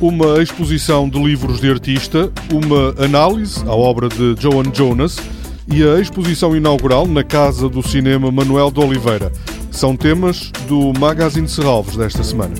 uma 0.00 0.42
exposição 0.42 1.08
de 1.08 1.18
livros 1.22 1.60
de 1.60 1.70
artista, 1.70 2.30
uma 2.52 2.94
análise 3.02 3.62
à 3.66 3.72
obra 3.72 4.08
de 4.08 4.34
Joan 4.38 4.64
Jonas 4.72 5.16
e 5.72 5.82
a 5.82 6.00
exposição 6.00 6.56
inaugural 6.56 7.06
na 7.06 7.24
Casa 7.24 7.68
do 7.68 7.82
Cinema 7.82 8.30
Manuel 8.30 8.70
de 8.70 8.80
Oliveira. 8.80 9.32
São 9.70 9.96
temas 9.96 10.50
do 10.68 10.92
Magazine 10.98 11.46
de 11.46 11.52
Serralves 11.52 11.96
desta 11.96 12.22
semana. 12.22 12.54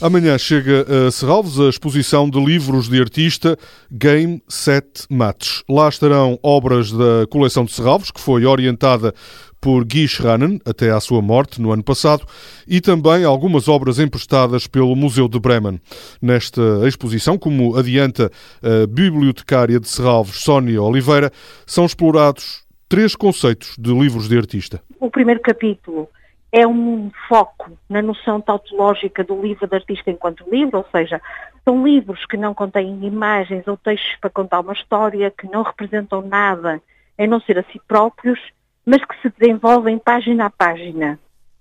Amanhã 0.00 0.36
chega 0.36 0.84
a 1.06 1.12
Serralves 1.12 1.60
a 1.60 1.68
exposição 1.68 2.28
de 2.28 2.44
livros 2.44 2.88
de 2.88 2.98
artista 2.98 3.56
Game 3.88 4.42
Set 4.48 5.04
Match. 5.08 5.60
Lá 5.68 5.88
estarão 5.88 6.38
obras 6.42 6.90
da 6.90 7.24
coleção 7.30 7.64
de 7.64 7.72
Serralves, 7.72 8.10
que 8.10 8.20
foi 8.20 8.44
orientada 8.44 9.14
por 9.62 9.84
Guy 9.84 10.08
Schranen 10.08 10.60
até 10.66 10.90
à 10.90 10.98
sua 10.98 11.22
morte 11.22 11.62
no 11.62 11.72
ano 11.72 11.84
passado, 11.84 12.26
e 12.66 12.80
também 12.80 13.24
algumas 13.24 13.68
obras 13.68 14.00
emprestadas 14.00 14.66
pelo 14.66 14.96
Museu 14.96 15.28
de 15.28 15.38
Bremen. 15.38 15.80
Nesta 16.20 16.60
exposição, 16.86 17.38
como 17.38 17.76
adianta 17.76 18.28
a 18.60 18.86
bibliotecária 18.88 19.78
de 19.78 19.88
Serralves, 19.88 20.42
Sónia 20.42 20.82
Oliveira, 20.82 21.30
são 21.64 21.86
explorados 21.86 22.64
três 22.88 23.14
conceitos 23.14 23.76
de 23.78 23.94
livros 23.94 24.28
de 24.28 24.36
artista. 24.36 24.82
O 24.98 25.08
primeiro 25.08 25.40
capítulo 25.40 26.08
é 26.50 26.66
um 26.66 27.10
foco 27.28 27.70
na 27.88 28.02
noção 28.02 28.40
tautológica 28.40 29.22
do 29.22 29.40
livro 29.40 29.66
de 29.68 29.76
artista 29.76 30.10
enquanto 30.10 30.44
livro, 30.50 30.78
ou 30.78 30.86
seja, 30.90 31.20
são 31.64 31.86
livros 31.86 32.26
que 32.26 32.36
não 32.36 32.52
contêm 32.52 33.06
imagens 33.06 33.66
ou 33.68 33.76
textos 33.76 34.16
para 34.20 34.28
contar 34.28 34.58
uma 34.58 34.72
história, 34.72 35.30
que 35.30 35.46
não 35.46 35.62
representam 35.62 36.20
nada 36.20 36.82
em 37.16 37.28
não 37.28 37.40
ser 37.40 37.58
a 37.58 37.62
si 37.72 37.80
próprios, 37.86 38.40
mas 38.84 39.04
que 39.04 39.20
se 39.20 39.32
desenvolvem 39.38 39.98
página 39.98 40.46
a 40.46 40.50
página. 40.50 41.18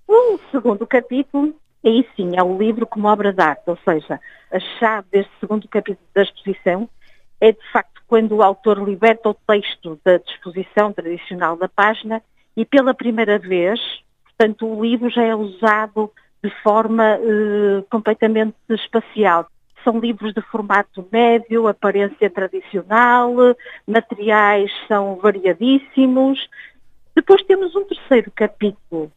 O 0.07 0.39
segundo 0.51 0.85
capítulo, 0.85 1.53
aí 1.85 2.07
sim, 2.15 2.37
é 2.37 2.43
o 2.43 2.57
livro 2.57 2.85
como 2.85 3.07
obra 3.07 3.31
de 3.31 3.41
arte, 3.41 3.63
ou 3.67 3.77
seja, 3.85 4.19
a 4.51 4.59
chave 4.59 5.07
deste 5.11 5.31
segundo 5.39 5.67
capítulo 5.67 6.07
da 6.13 6.23
exposição 6.23 6.89
é 7.39 7.51
de 7.51 7.71
facto 7.71 8.01
quando 8.07 8.35
o 8.35 8.43
autor 8.43 8.77
liberta 8.87 9.29
o 9.29 9.33
texto 9.33 9.99
da 10.03 10.17
disposição 10.17 10.91
tradicional 10.91 11.55
da 11.55 11.69
página 11.69 12.21
e 12.55 12.65
pela 12.65 12.93
primeira 12.93 13.39
vez 13.39 13.79
Portanto, 14.41 14.65
o 14.65 14.83
livro 14.83 15.07
já 15.07 15.21
é 15.21 15.35
usado 15.35 16.11
de 16.43 16.49
forma 16.63 17.03
eh, 17.05 17.83
completamente 17.91 18.55
espacial. 18.71 19.45
São 19.83 19.99
livros 19.99 20.33
de 20.33 20.41
formato 20.41 21.07
médio, 21.11 21.67
aparência 21.67 22.27
tradicional, 22.27 23.35
materiais 23.85 24.71
são 24.87 25.15
variadíssimos. 25.17 26.49
Depois 27.15 27.43
temos 27.43 27.75
um 27.75 27.85
terceiro 27.85 28.31
capítulo, 28.31 29.11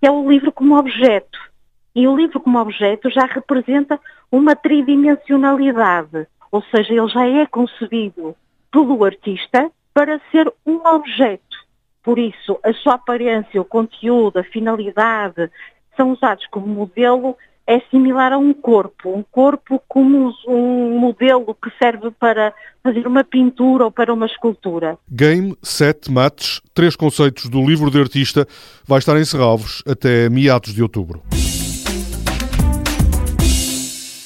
que 0.00 0.06
é 0.06 0.10
o 0.10 0.28
livro 0.28 0.52
como 0.52 0.78
objeto. 0.78 1.38
E 1.94 2.06
o 2.06 2.16
livro 2.16 2.40
como 2.40 2.58
objeto 2.58 3.10
já 3.10 3.24
representa 3.24 3.98
uma 4.30 4.54
tridimensionalidade, 4.54 6.26
ou 6.52 6.62
seja, 6.62 6.92
ele 6.92 7.08
já 7.08 7.26
é 7.26 7.46
concebido 7.46 8.36
pelo 8.70 9.04
artista 9.04 9.70
para 9.92 10.20
ser 10.30 10.52
um 10.64 10.76
objeto. 10.86 11.56
Por 12.02 12.18
isso, 12.18 12.58
a 12.62 12.72
sua 12.72 12.94
aparência, 12.94 13.60
o 13.60 13.64
conteúdo, 13.64 14.38
a 14.38 14.44
finalidade 14.44 15.50
são 15.96 16.12
usados 16.12 16.46
como 16.46 16.66
modelo 16.66 17.36
é 17.68 17.80
similar 17.90 18.32
a 18.32 18.38
um 18.38 18.54
corpo, 18.54 19.14
um 19.14 19.22
corpo 19.22 19.80
como 19.86 20.32
um 20.48 20.98
modelo 20.98 21.54
que 21.54 21.70
serve 21.80 22.10
para 22.10 22.54
fazer 22.82 23.06
uma 23.06 23.22
pintura 23.22 23.84
ou 23.84 23.90
para 23.90 24.12
uma 24.12 24.24
escultura. 24.24 24.96
Game, 25.10 25.54
set, 25.62 26.10
match, 26.10 26.60
três 26.72 26.96
conceitos 26.96 27.50
do 27.50 27.62
livro 27.62 27.90
de 27.90 28.00
artista, 28.00 28.48
vai 28.86 28.98
estar 28.98 29.18
em 29.20 29.24
Serralvos 29.24 29.82
até 29.86 30.30
meados 30.30 30.72
de 30.72 30.82
outubro. 30.82 31.22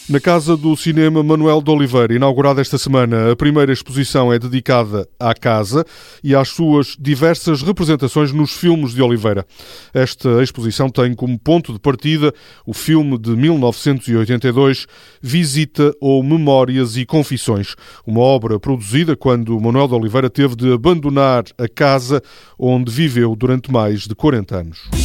Na 0.08 0.18
Casa 0.18 0.56
do 0.56 0.76
Cinema 0.76 1.22
Manuel 1.22 1.62
de 1.62 1.70
Oliveira, 1.70 2.12
inaugurada 2.12 2.60
esta 2.60 2.76
semana, 2.76 3.30
a 3.30 3.36
primeira 3.36 3.72
exposição 3.72 4.32
é 4.32 4.38
dedicada 4.38 5.08
à 5.18 5.32
casa 5.32 5.84
e 6.24 6.34
às 6.34 6.48
suas 6.48 6.96
diversas 6.98 7.62
representações 7.62 8.32
nos 8.32 8.52
filmes 8.52 8.92
de 8.92 9.00
Oliveira. 9.00 9.46
Esta 9.94 10.42
exposição 10.42 10.90
tem 10.90 11.14
como 11.14 11.38
ponto 11.38 11.72
de 11.72 11.78
partida 11.78 12.34
o 12.66 12.74
filme 12.74 13.16
de 13.16 13.30
1982, 13.30 14.86
Visita 15.22 15.94
ou 16.00 16.20
Memórias 16.22 16.96
e 16.96 17.06
Confissões, 17.06 17.76
uma 18.04 18.20
obra 18.20 18.58
produzida 18.58 19.14
quando 19.14 19.58
Manuel 19.60 19.86
de 19.86 19.94
Oliveira 19.94 20.28
teve 20.28 20.56
de 20.56 20.72
abandonar 20.72 21.44
a 21.56 21.68
casa 21.68 22.20
onde 22.58 22.90
viveu 22.90 23.36
durante 23.36 23.70
mais 23.70 24.00
de 24.00 24.16
40 24.16 24.56
anos. 24.56 25.01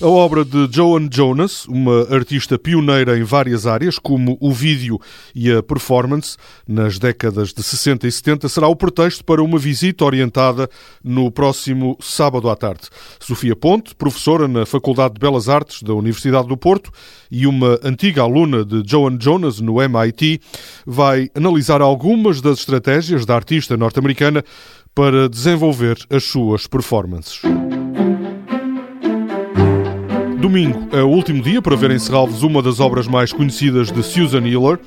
A 0.00 0.06
obra 0.06 0.44
de 0.44 0.68
Joan 0.70 1.08
Jonas, 1.12 1.66
uma 1.66 2.02
artista 2.14 2.56
pioneira 2.56 3.18
em 3.18 3.24
várias 3.24 3.66
áreas, 3.66 3.98
como 3.98 4.38
o 4.40 4.52
vídeo 4.52 4.96
e 5.34 5.50
a 5.50 5.60
performance, 5.60 6.36
nas 6.68 7.00
décadas 7.00 7.52
de 7.52 7.60
60 7.64 8.06
e 8.06 8.12
70, 8.12 8.48
será 8.48 8.68
o 8.68 8.76
pretexto 8.76 9.24
para 9.24 9.42
uma 9.42 9.58
visita 9.58 10.04
orientada 10.04 10.70
no 11.02 11.32
próximo 11.32 11.98
sábado 12.00 12.48
à 12.48 12.54
tarde. 12.54 12.82
Sofia 13.18 13.56
Ponte, 13.56 13.92
professora 13.96 14.46
na 14.46 14.64
Faculdade 14.64 15.14
de 15.14 15.20
Belas 15.20 15.48
Artes 15.48 15.82
da 15.82 15.94
Universidade 15.94 16.46
do 16.46 16.56
Porto 16.56 16.92
e 17.28 17.44
uma 17.44 17.76
antiga 17.82 18.22
aluna 18.22 18.64
de 18.64 18.84
Joan 18.86 19.18
Jonas 19.20 19.60
no 19.60 19.82
MIT, 19.82 20.40
vai 20.86 21.28
analisar 21.34 21.82
algumas 21.82 22.40
das 22.40 22.60
estratégias 22.60 23.26
da 23.26 23.34
artista 23.34 23.76
norte-americana 23.76 24.44
para 24.94 25.28
desenvolver 25.28 25.98
as 26.08 26.22
suas 26.22 26.68
performances. 26.68 27.42
Domingo 30.48 30.88
é 30.92 31.02
o 31.02 31.08
último 31.08 31.42
dia 31.42 31.60
para 31.60 31.76
ver 31.76 31.90
em 31.90 31.98
Serralves 31.98 32.42
uma 32.42 32.62
das 32.62 32.80
obras 32.80 33.06
mais 33.06 33.34
conhecidas 33.34 33.92
de 33.92 34.02
Susan 34.02 34.48
Hiller. 34.48 34.78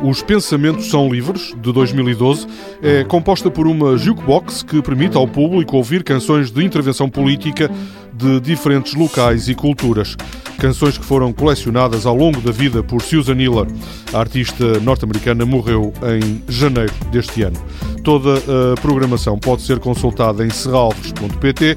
Os 0.00 0.22
Pensamentos 0.22 0.88
São 0.88 1.08
Livres, 1.08 1.56
de 1.60 1.72
2012, 1.72 2.46
é 2.80 3.02
composta 3.02 3.50
por 3.50 3.66
uma 3.66 3.98
jukebox 3.98 4.62
que 4.62 4.80
permite 4.80 5.16
ao 5.16 5.26
público 5.26 5.76
ouvir 5.76 6.04
canções 6.04 6.52
de 6.52 6.64
intervenção 6.64 7.10
política 7.10 7.68
de 8.14 8.38
diferentes 8.38 8.94
locais 8.94 9.48
e 9.48 9.56
culturas. 9.56 10.16
Canções 10.56 10.96
que 10.96 11.04
foram 11.04 11.32
colecionadas 11.32 12.06
ao 12.06 12.14
longo 12.14 12.40
da 12.40 12.52
vida 12.52 12.80
por 12.84 13.02
Susan 13.02 13.42
Hiller. 13.42 13.66
A 14.12 14.20
artista 14.20 14.78
norte-americana 14.78 15.44
morreu 15.44 15.92
em 16.16 16.40
janeiro 16.48 16.94
deste 17.10 17.42
ano. 17.42 17.60
Toda 18.04 18.34
a 18.36 18.80
programação 18.80 19.36
pode 19.36 19.62
ser 19.62 19.80
consultada 19.80 20.46
em 20.46 20.50
serralves.pt 20.50 21.76